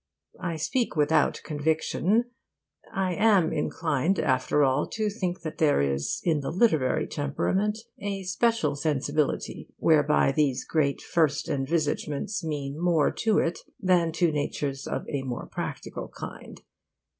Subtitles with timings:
[0.39, 2.25] I speak without conviction.
[2.91, 8.23] I am inclined, after all, to think that there is in the literary temperament a
[8.23, 15.05] special sensibility, whereby these great first envisagements mean more to it than to natures of
[15.07, 16.63] a more practical kind.